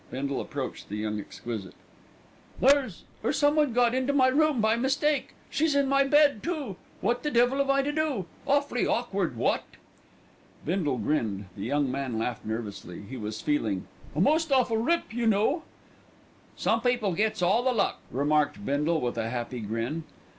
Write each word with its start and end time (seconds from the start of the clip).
Bindle 0.09 0.41
approached 0.41 0.89
the 0.89 0.95
young 0.97 1.19
exquisite. 1.19 1.75
"There's 2.59 3.03
er 3.23 3.31
someone 3.31 3.71
got 3.71 3.93
into 3.93 4.13
my 4.13 4.29
room 4.29 4.59
by 4.59 4.75
mistake. 4.75 5.35
She's 5.47 5.75
in 5.75 5.87
my 5.87 6.05
bed, 6.05 6.41
too. 6.41 6.77
What 7.01 7.21
the 7.21 7.29
devil 7.29 7.61
am 7.61 7.69
I 7.69 7.83
to 7.83 7.91
do? 7.91 8.25
Awfully 8.47 8.87
awkward, 8.87 9.35
what!" 9.37 9.63
Bindle 10.65 10.97
grinned, 10.97 11.45
the 11.55 11.65
young 11.65 11.91
man 11.91 12.17
laughed 12.17 12.45
nervously. 12.47 13.03
He 13.07 13.15
was 13.15 13.41
feeling 13.41 13.85
"a 14.15 14.19
most 14.21 14.51
awful 14.51 14.77
rip, 14.77 15.13
you 15.13 15.27
know." 15.27 15.61
"Some 16.55 16.81
people 16.81 17.13
gets 17.13 17.43
all 17.43 17.61
the 17.61 17.71
luck," 17.71 17.99
remarked 18.09 18.65
Bindle 18.65 19.01
with 19.01 19.19
a 19.19 19.29
happy 19.29 19.59
grin. 19.59 20.03